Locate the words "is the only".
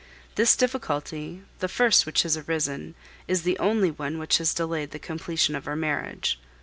3.27-3.91